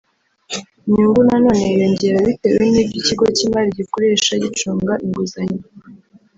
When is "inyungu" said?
0.87-1.19